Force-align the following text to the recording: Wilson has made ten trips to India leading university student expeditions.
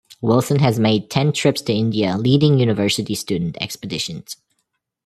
Wilson 0.19 0.57
has 0.57 0.79
made 0.79 1.11
ten 1.11 1.31
trips 1.31 1.61
to 1.61 1.71
India 1.73 2.17
leading 2.17 2.57
university 2.57 3.13
student 3.13 3.55
expeditions. 3.61 4.35